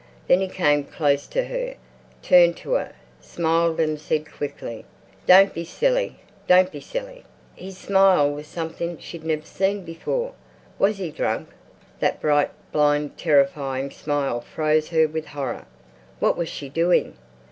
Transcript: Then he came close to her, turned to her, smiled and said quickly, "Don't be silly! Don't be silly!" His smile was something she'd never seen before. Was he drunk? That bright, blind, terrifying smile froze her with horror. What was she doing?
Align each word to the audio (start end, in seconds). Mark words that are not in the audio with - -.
Then 0.25 0.41
he 0.41 0.47
came 0.47 0.83
close 0.85 1.27
to 1.27 1.43
her, 1.45 1.75
turned 2.23 2.57
to 2.57 2.71
her, 2.71 2.93
smiled 3.19 3.79
and 3.79 4.01
said 4.01 4.31
quickly, 4.31 4.83
"Don't 5.27 5.53
be 5.53 5.63
silly! 5.63 6.19
Don't 6.47 6.71
be 6.71 6.79
silly!" 6.81 7.23
His 7.55 7.77
smile 7.77 8.31
was 8.31 8.47
something 8.47 8.97
she'd 8.97 9.23
never 9.23 9.45
seen 9.45 9.83
before. 9.83 10.33
Was 10.79 10.97
he 10.97 11.11
drunk? 11.11 11.49
That 11.99 12.19
bright, 12.19 12.49
blind, 12.71 13.15
terrifying 13.15 13.91
smile 13.91 14.41
froze 14.41 14.89
her 14.89 15.07
with 15.07 15.27
horror. 15.27 15.67
What 16.17 16.35
was 16.35 16.49
she 16.49 16.67
doing? 16.67 17.15